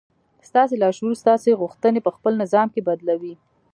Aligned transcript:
ستاسې 0.49 0.75
لاشعور 0.81 1.13
ستاسې 1.23 1.59
غوښتنې 1.61 1.99
پهخپل 2.05 2.33
نظام 2.43 2.67
کې 2.73 2.85
بدلوي 2.87 3.33